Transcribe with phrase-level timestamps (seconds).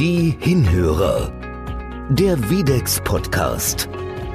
[0.00, 1.30] Die Hinhörer.
[2.08, 3.86] Der Videx Podcast.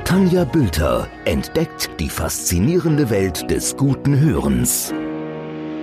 [0.04, 4.94] Tanja Bülter entdeckt die faszinierende Welt des guten Hörens.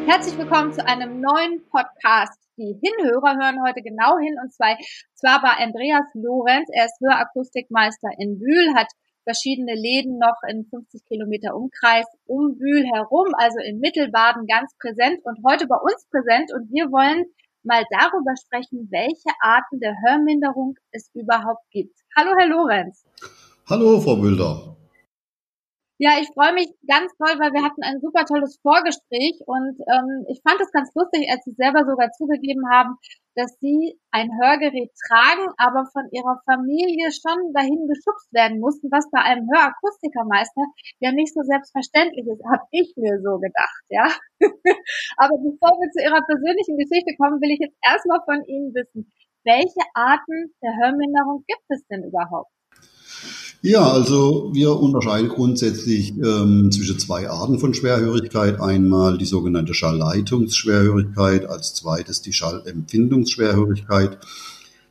[0.06, 2.38] Herzlich willkommen zu einem neuen Podcast.
[2.56, 4.78] Die Hinhörer hören heute genau hin und zwar,
[5.14, 6.68] zwar bei Andreas Lorenz.
[6.72, 8.86] Er ist Hörakustikmeister in Bühl, hat
[9.24, 15.18] verschiedene Läden noch in 50 Kilometer Umkreis um Bühl herum, also in Mittelbaden ganz präsent
[15.24, 16.52] und heute bei uns präsent.
[16.54, 17.24] Und wir wollen
[17.64, 21.96] mal darüber sprechen, welche Arten der Hörminderung es überhaupt gibt.
[22.16, 23.04] Hallo, Herr Lorenz.
[23.68, 24.76] Hallo, Frau Bülter.
[26.02, 30.26] Ja, ich freue mich ganz toll, weil wir hatten ein super tolles Vorgespräch und ähm,
[30.26, 32.98] ich fand es ganz lustig, als Sie selber sogar zugegeben haben,
[33.38, 39.06] dass Sie ein Hörgerät tragen, aber von Ihrer Familie schon dahin geschubst werden mussten, was
[39.14, 40.66] bei einem Hörakustikermeister
[40.98, 44.10] ja nicht so selbstverständlich ist, habe ich mir so gedacht, ja.
[45.22, 49.06] aber bevor wir zu Ihrer persönlichen Geschichte kommen, will ich jetzt erstmal von Ihnen wissen,
[49.46, 52.50] welche Arten der Hörminderung gibt es denn überhaupt?
[53.64, 58.60] Ja, also wir unterscheiden grundsätzlich ähm, zwischen zwei Arten von Schwerhörigkeit.
[58.60, 64.18] Einmal die sogenannte Schallleitungsschwerhörigkeit, als zweites die Schallempfindungsschwerhörigkeit.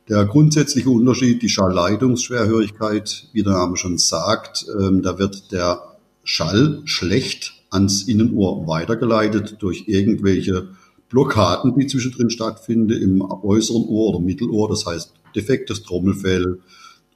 [0.08, 5.82] Der grundsätzliche Unterschied, die Schallleitungsschwerhörigkeit, wie der Name schon sagt, ähm, da wird der
[6.24, 10.68] Schall schlecht ans Innenohr weitergeleitet durch irgendwelche
[11.10, 16.60] Blockaden, die zwischendrin stattfinden im äußeren Ohr oder Mittelohr, das heißt defektes Trommelfell,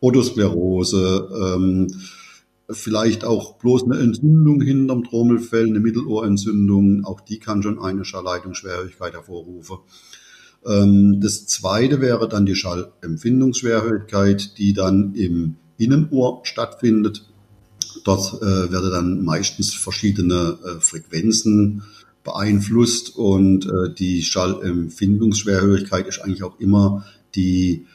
[0.01, 1.89] Otosklerose, ähm,
[2.69, 9.15] vielleicht auch bloß eine Entzündung hinterm Trommelfell, eine Mittelohrentzündung, auch die kann schon eine Schallleitungsschwerhörigkeit
[9.15, 9.79] hervorrufen.
[10.67, 17.25] Ähm, das zweite wäre dann die Schallempfindungsschwerhörigkeit, die dann im Innenohr stattfindet.
[18.05, 21.83] Dort äh, werden dann meistens verschiedene äh, Frequenzen
[22.25, 27.87] beeinflusst und äh, die Schallempfindungsschwerhörigkeit ist eigentlich auch immer die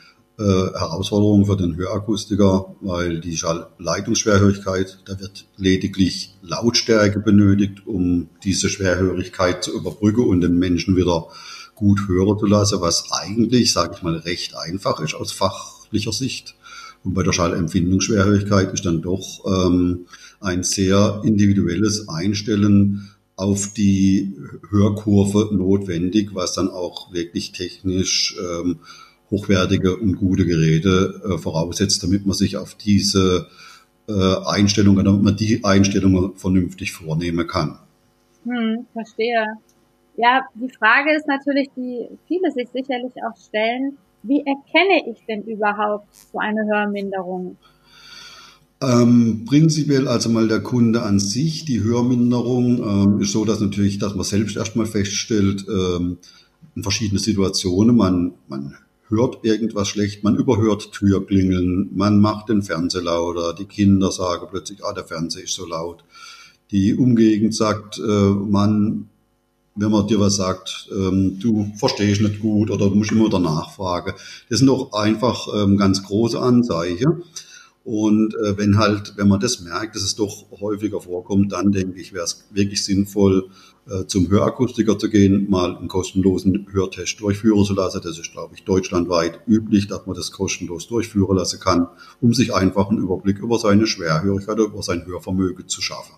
[0.41, 8.69] äh, Herausforderung für den Hörakustiker, weil die Schallleitungsschwerhörigkeit, da wird lediglich Lautstärke benötigt, um diese
[8.69, 11.27] Schwerhörigkeit zu überbrücken und den Menschen wieder
[11.75, 16.55] gut hören zu lassen, was eigentlich, sage ich mal, recht einfach ist aus fachlicher Sicht.
[17.03, 20.05] Und bei der Schallempfindungsschwerhörigkeit ist dann doch ähm,
[20.39, 24.35] ein sehr individuelles Einstellen auf die
[24.69, 28.79] Hörkurve notwendig, was dann auch wirklich technisch ähm,
[29.31, 33.47] hochwertige und gute Geräte äh, voraussetzt, damit man sich auf diese
[34.07, 37.79] äh, Einstellungen, damit man die Einstellungen vernünftig vornehmen kann.
[38.43, 39.45] Hm, verstehe.
[40.17, 45.43] Ja, die Frage ist natürlich, die viele sich sicherlich auch stellen, wie erkenne ich denn
[45.43, 47.57] überhaupt so eine Hörminderung?
[48.81, 53.99] Ähm, prinzipiell also mal der Kunde an sich, die Hörminderung ähm, ist so, dass natürlich,
[53.99, 56.17] dass man selbst erstmal feststellt, ähm,
[56.75, 58.75] in verschiedenen Situationen, man, man
[59.11, 64.83] hört irgendwas schlecht, man überhört Türklingeln, man macht den Fernseher lauter, die Kinder sagen plötzlich,
[64.83, 66.03] ah, der Fernseher ist so laut.
[66.71, 69.09] Die Umgegend sagt, äh, man,
[69.75, 73.39] wenn man dir was sagt, ähm, du verstehst nicht gut oder du musst immer wieder
[73.39, 74.13] nachfragen.
[74.49, 77.23] Das sind doch einfach ähm, ganz große Anzeichen.
[77.83, 81.99] Und äh, wenn halt, wenn man das merkt, dass es doch häufiger vorkommt, dann denke
[81.99, 83.49] ich, wäre es wirklich sinnvoll,
[83.89, 88.01] äh, zum Hörakustiker zu gehen, mal einen kostenlosen Hörtest durchführen zu lassen.
[88.03, 91.87] Das ist, glaube ich, deutschlandweit üblich, dass man das kostenlos durchführen lassen kann,
[92.21, 96.15] um sich einfach einen Überblick über seine Schwerhörigkeit, über sein Hörvermögen zu schaffen.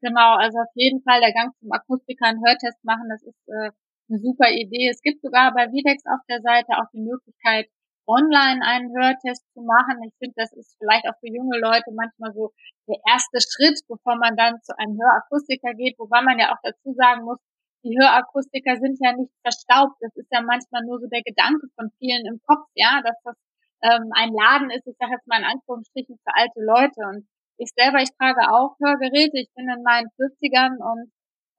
[0.00, 3.70] Genau, also auf jeden Fall der Gang zum Akustiker einen Hörtest machen, das ist äh,
[4.10, 4.90] eine super Idee.
[4.90, 7.68] Es gibt sogar bei Videx auf der Seite auch die Möglichkeit,
[8.06, 10.02] online einen Hörtest zu machen.
[10.06, 12.52] Ich finde, das ist vielleicht auch für junge Leute manchmal so
[12.88, 16.92] der erste Schritt, bevor man dann zu einem Hörakustiker geht, wobei man ja auch dazu
[16.94, 17.38] sagen muss,
[17.84, 19.96] die Hörakustiker sind ja nicht verstaubt.
[20.00, 23.36] Das ist ja manchmal nur so der Gedanke von vielen im Kopf, ja, dass das
[23.82, 27.00] ähm, ein Laden ist, ich sage jetzt mal in Anführungsstrichen für alte Leute.
[27.10, 27.26] Und
[27.58, 29.38] ich selber, ich trage auch Hörgeräte.
[29.38, 31.10] Ich bin in meinen 40ern und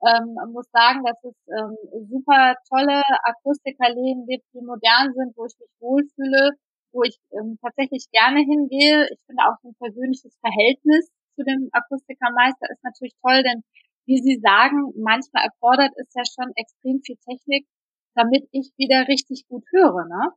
[0.06, 1.76] ähm, muss sagen, dass es ähm,
[2.10, 6.52] super tolle Akustikerläden gibt, die modern sind, wo ich mich wohlfühle,
[6.92, 9.08] wo ich ähm, tatsächlich gerne hingehe.
[9.12, 13.64] Ich finde auch ein persönliches Verhältnis zu dem Akustikermeister ist natürlich toll, denn
[14.06, 17.66] wie Sie sagen, manchmal erfordert es ja schon extrem viel Technik,
[18.16, 20.06] damit ich wieder richtig gut höre.
[20.06, 20.30] Ne?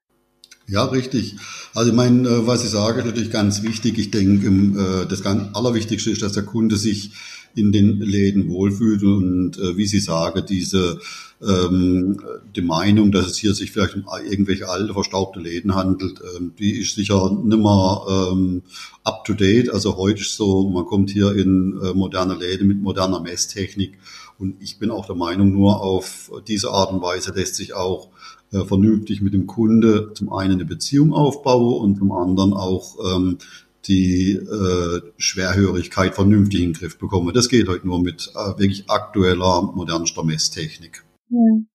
[0.68, 1.36] Ja, richtig.
[1.74, 3.98] Also ich meine, äh, was ich sage, ist natürlich ganz wichtig.
[3.98, 7.12] Ich denke, äh, das Allerwichtigste ist, dass der Kunde sich
[7.56, 11.00] in den Läden wohlfühlt und äh, wie Sie sagen, diese
[11.42, 12.18] ähm,
[12.54, 16.78] die Meinung, dass es hier sich vielleicht um irgendwelche alte, verstaubte Läden handelt, ähm, die
[16.80, 18.62] ist sicher nimmer ähm,
[19.04, 19.70] up to date.
[19.70, 23.98] Also heute ist so, man kommt hier in äh, moderne Läden mit moderner Messtechnik
[24.38, 28.08] Und ich bin auch der Meinung, nur auf diese Art und Weise lässt sich auch
[28.52, 33.38] äh, vernünftig mit dem Kunde zum einen eine Beziehung aufbauen und zum anderen auch ähm,
[33.86, 37.34] die äh, Schwerhörigkeit vernünftig in den Griff bekommen.
[37.34, 41.04] Das geht heute nur mit äh, wirklich aktueller, modernster Messtechnik.
[41.28, 41.68] Hm.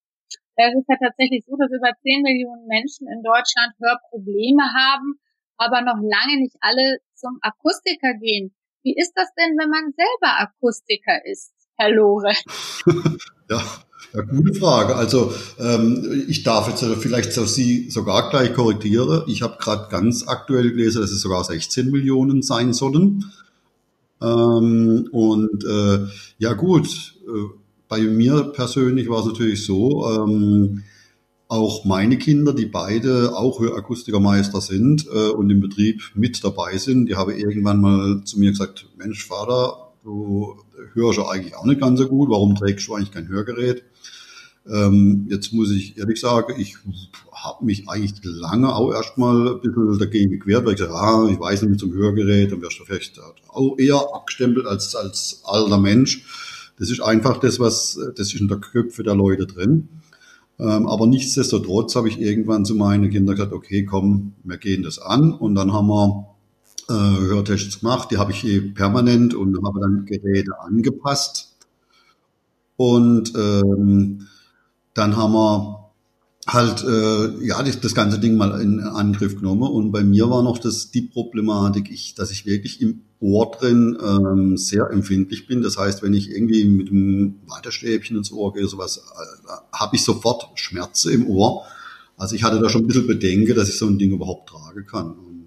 [0.56, 5.20] Es ist ja tatsächlich so, dass über 10 Millionen Menschen in Deutschland Hörprobleme haben,
[5.58, 8.54] aber noch lange nicht alle zum Akustiker gehen.
[8.84, 12.34] Wie ist das denn, wenn man selber Akustiker ist, Herr Lore?
[13.50, 13.62] ja,
[14.14, 14.96] ja, gute Frage.
[14.96, 19.24] Also ähm, ich darf jetzt vielleicht so Sie sogar gleich korrigieren.
[19.28, 23.26] Ich habe gerade ganz aktuell gelesen, dass es sogar 16 Millionen sein sollen.
[24.22, 26.06] Ähm, und äh,
[26.38, 27.54] ja gut, äh,
[27.88, 30.84] bei mir persönlich war es natürlich so, ähm,
[31.52, 37.08] auch meine Kinder, die beide auch Hörakustikermeister sind äh, und im Betrieb mit dabei sind,
[37.08, 40.56] die haben irgendwann mal zu mir gesagt, Mensch, Vater, du
[40.94, 43.84] hörst ja eigentlich auch nicht ganz so gut, warum trägst du eigentlich kein Hörgerät?
[44.70, 46.78] Ähm, jetzt muss ich ehrlich sagen, ich
[47.32, 51.40] habe mich eigentlich lange auch erstmal ein bisschen dagegen gewehrt, weil ich gesagt ah, ich
[51.40, 53.20] weiß nicht mit zum Hörgerät, dann wirst du vielleicht
[53.50, 56.26] auch eher abgestempelt als, als alter Mensch.
[56.78, 59.90] Das ist einfach das, was, das ist in der Köpfe der Leute drin.
[60.60, 65.00] Ähm, aber nichtsdestotrotz habe ich irgendwann zu meinen Kindern gesagt, okay, komm, wir gehen das
[65.00, 65.34] an.
[65.34, 66.31] Und dann haben wir
[66.90, 71.56] äh, Hörtests gemacht, die habe ich eh permanent und habe dann Geräte angepasst.
[72.78, 74.28] Und ähm,
[74.94, 75.92] dann haben wir
[76.48, 80.42] halt äh, ja das, das ganze Ding mal in Angriff genommen und bei mir war
[80.42, 85.62] noch das die Problematik, ich, dass ich wirklich im Ohr drin ähm, sehr empfindlich bin.
[85.62, 90.04] Das heißt, wenn ich irgendwie mit dem Wattestäbchen ins Ohr gehe, sowas, äh, habe ich
[90.04, 91.64] sofort Schmerzen im Ohr.
[92.18, 94.86] Also ich hatte da schon ein bisschen Bedenken, dass ich so ein Ding überhaupt tragen
[94.88, 95.12] kann.
[95.12, 95.41] Und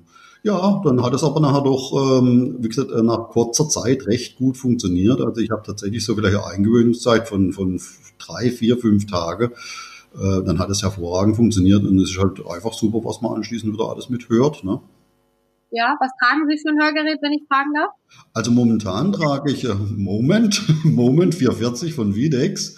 [0.45, 4.37] ja, dann hat es aber nachher doch, ähm, wie gesagt, äh, nach kurzer Zeit recht
[4.37, 5.21] gut funktioniert.
[5.21, 7.81] Also ich habe tatsächlich so vielleicht eine Eingewöhnungszeit von, von
[8.19, 9.53] drei, vier, fünf Tage
[10.15, 13.73] äh, dann hat es hervorragend funktioniert und es ist halt einfach super, was man anschließend
[13.73, 14.63] wieder alles mithört.
[14.63, 14.81] Ne?
[15.71, 17.91] Ja, was tragen Sie für ein Hörgerät, wenn ich fragen darf?
[18.33, 22.77] Also momentan trage ich äh, Moment, Moment 440 von Videx.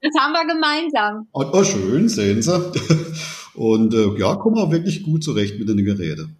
[0.00, 1.28] Das haben wir gemeinsam.
[1.32, 2.72] Oh, oh schön, sehen Sie.
[3.54, 6.36] Und äh, ja, kommen wir wirklich gut zurecht mit den Geräten.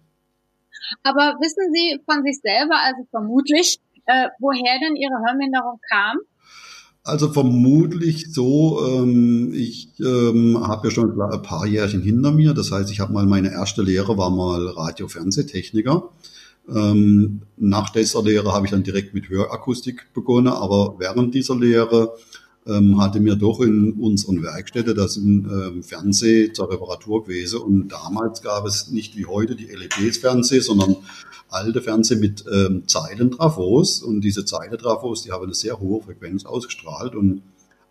[1.03, 6.17] Aber wissen Sie von sich selber, also vermutlich, äh, woher denn Ihre Hörminderung kam?
[7.03, 12.55] Also vermutlich so, ähm, ich ähm, habe ja schon ein paar Jährchen hinter mir.
[12.55, 16.09] Das heißt, ich habe mal meine erste Lehre, war mal Radio-Fernsehtechniker.
[16.67, 22.15] Ähm, nach dieser Lehre habe ich dann direkt mit Hörakustik begonnen, aber während dieser Lehre
[22.67, 27.61] ähm, hatte mir doch in unseren Werkstätten, das sind ähm, Fernseh zur Reparatur gewesen.
[27.61, 30.95] Und damals gab es nicht wie heute die LEDs-Fernseh, sondern
[31.49, 34.01] alte Fernseh mit ähm, Zeilentrafos.
[34.01, 37.15] Und diese Zeilentrafos, die haben eine sehr hohe Frequenz ausgestrahlt.
[37.15, 37.43] Und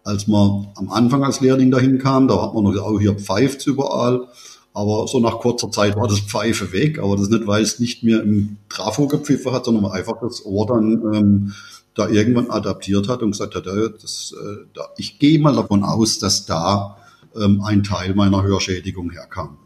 [0.03, 3.67] als man am Anfang als Lehrling dahin kam, da hat man noch auch hier pfeift
[3.67, 4.29] überall,
[4.75, 8.03] aber so nach kurzer Zeit war das Pfeife weg, aber das nicht, weil es nicht
[8.03, 11.53] mehr im Trafo gepfiffen hat, sondern einfach das Ohr dann ähm,
[11.95, 16.19] da irgendwann adaptiert hat und gesagt hat, das, äh, da, ich gehe mal davon aus,
[16.19, 16.99] dass da
[17.37, 19.59] ähm, ein Teil meiner Hörschädigung herkam.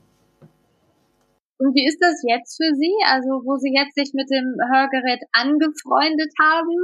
[1.58, 2.94] Und wie ist das jetzt für Sie?
[3.10, 6.76] Also, wo Sie jetzt sich mit dem Hörgerät angefreundet haben?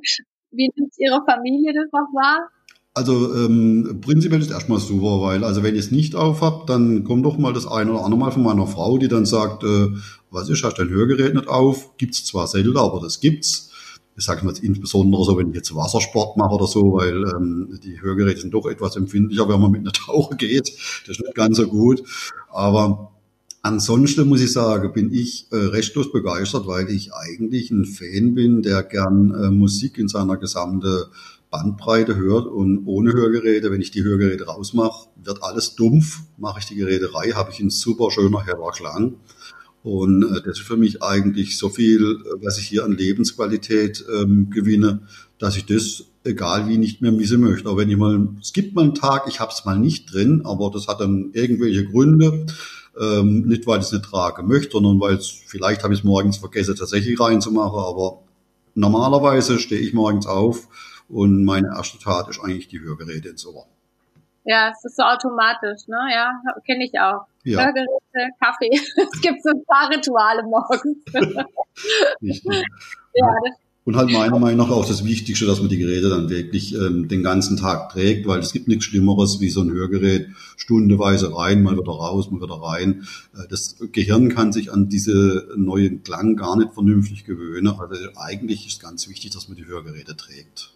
[0.52, 2.50] wie nimmt Ihre Familie das noch wahr?
[2.94, 7.06] Also ähm, prinzipiell ist erstmal super, weil also wenn ich es nicht auf hab, dann
[7.06, 9.88] kommt doch mal das eine oder andere Mal von meiner Frau, die dann sagt, äh,
[10.30, 11.96] was ist, hast du dein Hörgerät nicht auf?
[11.98, 13.71] Gibt's zwar selten, aber das gibt's.
[14.18, 18.02] Ich sage mal insbesondere so, wenn ich jetzt Wassersport mache oder so, weil ähm, die
[18.02, 20.72] Hörgeräte sind doch etwas empfindlicher, wenn man mit einer Tauche geht.
[21.08, 22.04] Das ist nicht ganz so gut.
[22.50, 23.12] Aber
[23.64, 28.64] Ansonsten muss ich sagen, bin ich äh, restlos begeistert, weil ich eigentlich ein Fan bin,
[28.64, 31.04] der gern äh, Musik in seiner gesamten
[31.52, 36.22] Bandbreite hört und ohne Hörgeräte, wenn ich die Hörgeräte rausmache, wird alles dumpf.
[36.38, 39.16] Mache ich die Geräterei, habe ich einen super schöner heller Klang.
[39.84, 44.50] Und äh, das ist für mich eigentlich so viel, was ich hier an Lebensqualität ähm,
[44.50, 45.02] gewinne,
[45.40, 47.68] dass ich das, egal wie, nicht mehr missen möchte.
[47.70, 50.44] Auch wenn ich mal, es gibt mal einen Tag, ich habe es mal nicht drin,
[50.46, 52.46] aber das hat dann irgendwelche Gründe.
[53.00, 56.04] Ähm, nicht, weil ich es nicht tragen möchte, sondern weil es, vielleicht habe ich es
[56.04, 58.20] morgens vergessen, tatsächlich reinzumachen, aber
[58.76, 60.68] normalerweise stehe ich morgens auf
[61.08, 63.66] und meine erste Tat ist eigentlich die Hörgeräte ins Ohr.
[64.44, 66.00] Ja, es ist so automatisch, ne?
[66.14, 66.32] Ja,
[66.66, 67.28] kenne ich auch.
[67.44, 67.60] Ja.
[67.60, 68.70] Hörgeräte, Kaffee.
[69.14, 70.98] es gibt so ein paar Rituale morgens.
[73.14, 73.36] ja,
[73.84, 77.08] und halt meiner Meinung nach auch das Wichtigste, dass man die Geräte dann wirklich ähm,
[77.08, 81.64] den ganzen Tag trägt, weil es gibt nichts Schlimmeres wie so ein Hörgerät stundenweise rein,
[81.64, 83.08] mal wieder raus, mal wieder rein.
[83.34, 87.68] Äh, das Gehirn kann sich an diese neuen Klang gar nicht vernünftig gewöhnen.
[87.68, 90.76] Also eigentlich ist ganz wichtig, dass man die Hörgeräte trägt.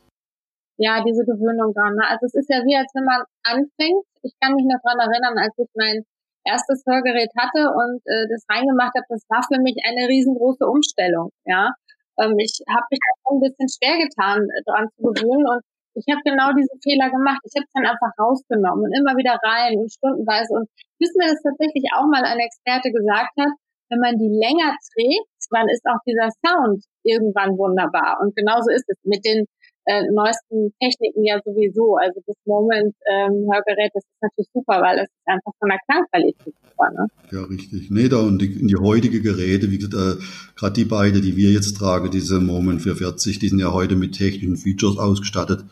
[0.78, 1.96] Ja, diese Gewöhnung dran.
[1.96, 2.08] Ne?
[2.10, 4.04] Also es ist ja wie, als wenn man anfängt.
[4.24, 6.04] Ich kann mich noch dran erinnern, als ich mein
[6.46, 11.30] erstes Hörgerät hatte und äh, das reingemacht habe, das war für mich eine riesengroße Umstellung.
[11.46, 11.74] Ja,
[12.22, 15.62] ähm, ich habe mich da ein bisschen schwer getan, äh, dran zu gewöhnen und
[15.96, 17.40] ich habe genau diese Fehler gemacht.
[17.48, 20.52] Ich habe es dann einfach rausgenommen und immer wieder rein und stundenweise.
[20.52, 20.68] Und
[21.00, 23.56] bis mir das tatsächlich auch mal ein Experte gesagt hat,
[23.90, 28.20] wenn man die länger trägt, dann ist auch dieser Sound irgendwann wunderbar.
[28.20, 29.46] Und genauso ist es mit den
[29.86, 31.96] äh, neuesten Techniken ja sowieso.
[31.96, 36.54] Also das Moment ähm, das ist natürlich super, weil es ist einfach von der Klangqualität
[36.70, 36.92] super.
[36.92, 37.08] Ne?
[37.32, 37.92] Ja, richtig.
[37.92, 40.22] Nee, da und die, die heutige Geräte, wie gesagt, äh,
[40.56, 44.18] gerade die beiden, die wir jetzt tragen, diese Moment 440, die sind ja heute mit
[44.18, 45.66] technischen Features ausgestattet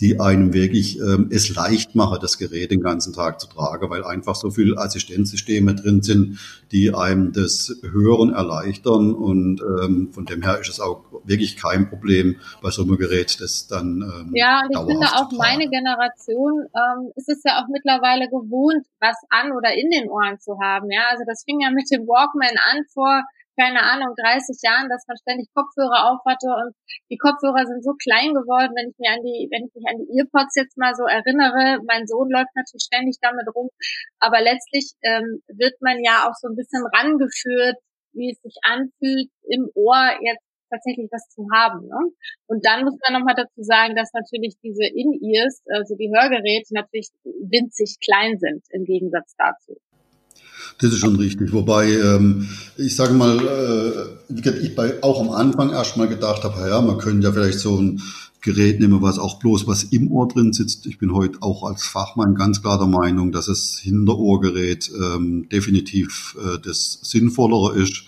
[0.00, 4.04] die einem wirklich ähm, es leicht machen, das Gerät den ganzen Tag zu tragen, weil
[4.04, 6.38] einfach so viele Assistenzsysteme drin sind,
[6.70, 11.88] die einem das Hören erleichtern und ähm, von dem her ist es auch wirklich kein
[11.88, 16.66] Problem bei so einem Gerät, das dann ähm, Ja, und ich finde auch meine Generation
[16.74, 20.90] ähm, ist es ja auch mittlerweile gewohnt, was an oder in den Ohren zu haben.
[20.90, 23.22] Ja, also das fing ja mit dem Walkman an vor
[23.56, 26.76] keine Ahnung, 30 Jahren, dass man ständig Kopfhörer aufhatte und
[27.10, 29.96] die Kopfhörer sind so klein geworden, wenn ich mir an die, wenn ich mich an
[29.96, 33.70] die Earpods jetzt mal so erinnere, mein Sohn läuft natürlich ständig damit rum,
[34.20, 37.80] aber letztlich ähm, wird man ja auch so ein bisschen rangeführt,
[38.12, 41.86] wie es sich anfühlt, im Ohr jetzt tatsächlich was zu haben.
[41.86, 42.12] Ne?
[42.46, 47.08] Und dann muss man nochmal dazu sagen, dass natürlich diese In-Ears, also die Hörgeräte, natürlich
[47.24, 49.78] winzig klein sind im Gegensatz dazu.
[50.80, 51.52] Das ist schon richtig.
[51.52, 56.80] Wobei, ähm, ich sage mal, äh, ich bei, auch am Anfang erstmal gedacht habe, ja,
[56.80, 58.02] man könnte ja vielleicht so ein
[58.42, 60.86] Gerät nehmen, was auch bloß was im Ohr drin sitzt.
[60.86, 66.36] Ich bin heute auch als Fachmann ganz klar der Meinung, dass es Hinterohrgerät ähm, definitiv
[66.38, 68.04] äh, das Sinnvollere ist.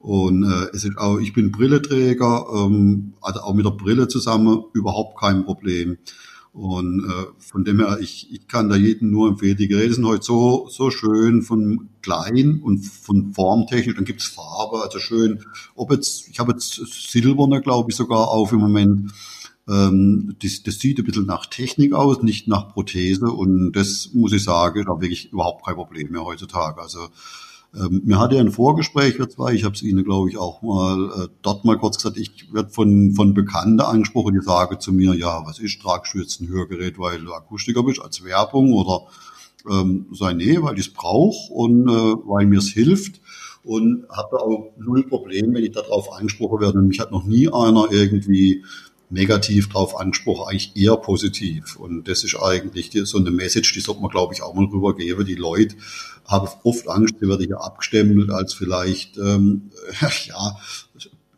[0.00, 4.64] Und äh, es ist auch, ich bin Brilleträger, ähm, also auch mit der Brille zusammen
[4.72, 5.98] überhaupt kein Problem.
[6.52, 9.58] Und äh, von dem her, ich, ich kann da jedem nur empfehlen.
[9.58, 13.94] Die Geräte sind heute so, so schön von klein und von formtechnisch.
[13.94, 15.44] Dann gibt's Farbe, also schön.
[15.74, 16.80] Ob jetzt, ich habe jetzt
[17.10, 19.12] Silberne, glaube ich, sogar auf im Moment.
[19.68, 23.26] Ähm, das, das sieht ein bisschen nach Technik aus, nicht nach Prothese.
[23.26, 26.80] Und das muss ich sagen, da wirklich überhaupt kein Problem mehr heutzutage.
[26.80, 27.10] Also
[27.74, 31.64] ähm, mir hatte ein Vorgespräch, ich habe es Ihnen, glaube ich, auch mal äh, dort
[31.64, 35.60] mal kurz gesagt, ich werde von, von Bekannten angesprochen, die sagen zu mir, ja, was
[35.60, 39.06] ist, ein Hörgerät, weil du Akustiker bist, als Werbung oder
[39.70, 41.92] ähm, sei nee, weil ich es brauche und äh,
[42.26, 43.20] weil mir es hilft
[43.62, 46.78] und habe auch null Problem, wenn ich darauf angesprochen werde.
[46.78, 48.64] Und mich hat noch nie einer irgendwie
[49.10, 51.76] negativ drauf angesprochen, eigentlich eher positiv.
[51.76, 54.64] Und das ist eigentlich die, so eine Message, die sollte man, glaube ich, auch mal
[54.64, 55.26] rübergeben.
[55.26, 55.76] Die Leute
[56.26, 59.70] haben oft Angst, die werden hier abgestempelt als vielleicht, ähm,
[60.26, 60.56] ja,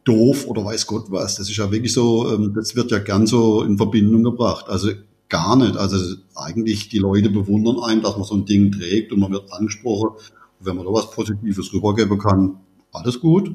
[0.05, 1.37] doof oder weiß Gott was.
[1.37, 4.69] Das ist ja wirklich so, ähm, das wird ja gern so in Verbindung gebracht.
[4.69, 4.91] Also
[5.29, 5.77] gar nicht.
[5.77, 9.53] Also eigentlich die Leute bewundern einen, dass man so ein Ding trägt und man wird
[9.53, 10.11] angesprochen.
[10.11, 12.57] Und wenn man da was Positives rübergeben kann,
[12.93, 13.55] alles gut.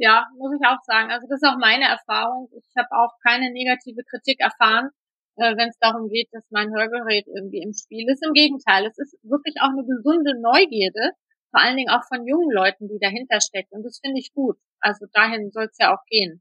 [0.00, 1.10] Ja, muss ich auch sagen.
[1.10, 2.48] Also das ist auch meine Erfahrung.
[2.56, 4.88] Ich habe auch keine negative Kritik erfahren,
[5.36, 8.24] äh, wenn es darum geht, dass mein Hörgerät irgendwie im Spiel ist.
[8.24, 11.12] Im Gegenteil, es ist wirklich auch eine gesunde Neugierde,
[11.50, 13.72] vor allen Dingen auch von jungen Leuten, die dahinter steckt.
[13.72, 14.56] Und das finde ich gut.
[14.80, 16.40] Also dahin soll es ja auch gehen.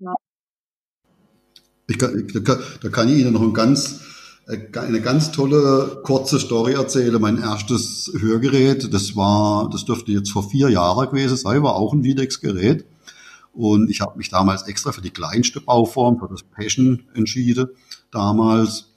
[0.00, 0.16] Ja.
[1.86, 2.34] Ich kann,
[2.82, 4.02] da kann ich Ihnen noch ein ganz
[4.78, 7.18] eine ganz tolle kurze Story erzähle.
[7.18, 11.92] Mein erstes Hörgerät, das war, das dürfte jetzt vor vier Jahren gewesen sein, war auch
[11.92, 12.84] ein Videx-Gerät.
[13.52, 17.68] Und ich habe mich damals extra für die kleinste Bauform, für das Passion entschieden
[18.10, 18.92] damals.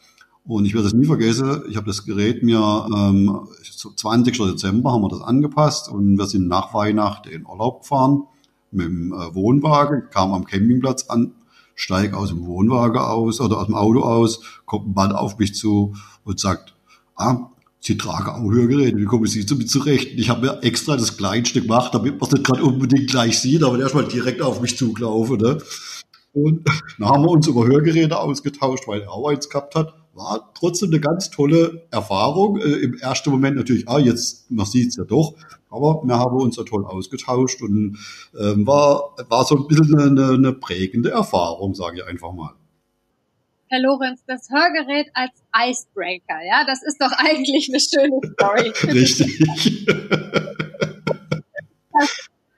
[0.45, 1.63] Und ich werde das nie vergessen.
[1.69, 3.47] Ich habe das Gerät mir ähm,
[3.95, 4.37] 20.
[4.37, 8.23] Dezember haben wir das angepasst und wir sind nach Weihnachten in Urlaub gefahren
[8.71, 10.03] mit dem äh, Wohnwagen.
[10.11, 11.33] Kam am Campingplatz an,
[11.75, 15.53] steig aus dem Wohnwagen aus oder aus dem Auto aus, kommt ein Mann auf mich
[15.53, 16.73] zu und sagt,
[17.15, 20.17] ah, Sie tragen auch Hörgeräte, wie kommen Sie damit zurecht?
[20.17, 23.61] Ich habe mir extra das Kleinste gemacht, damit man es nicht gerade unbedingt gleich sieht,
[23.61, 25.37] aber erstmal direkt auf mich zugelaufen.
[25.37, 25.59] Ne?
[26.33, 26.67] Und
[26.97, 29.93] dann haben wir uns über Hörgeräte ausgetauscht, weil er auch eins gehabt hat.
[30.15, 32.57] War trotzdem eine ganz tolle Erfahrung.
[32.57, 35.35] Äh, Im ersten Moment natürlich, ah, jetzt, man sieht es ja doch.
[35.75, 37.97] Aber wir haben uns ja toll ausgetauscht und
[38.39, 42.53] ähm, war, war so ein bisschen eine, eine prägende Erfahrung, sage ich einfach mal.
[43.67, 48.71] Herr Lorenz, das Hörgerät als Icebreaker, ja, das ist doch eigentlich eine schöne Story.
[48.93, 49.39] Richtig.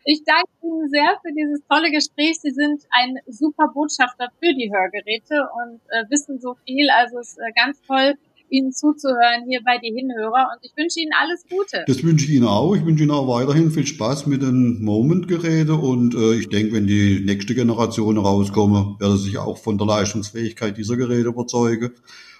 [0.09, 2.39] Ich danke Ihnen sehr für dieses tolle Gespräch.
[2.39, 6.89] Sie sind ein super Botschafter für die Hörgeräte und äh, wissen so viel.
[6.89, 8.13] Also es ist äh, ganz toll,
[8.49, 11.83] Ihnen zuzuhören hier bei die Hinhörer und ich wünsche Ihnen alles Gute.
[11.87, 12.75] Das wünsche ich Ihnen auch.
[12.75, 16.87] Ich wünsche Ihnen auch weiterhin viel Spaß mit den Moment-Geräten und äh, ich denke, wenn
[16.87, 21.91] die nächste Generation rauskommen, werde sich auch von der Leistungsfähigkeit dieser Geräte überzeugen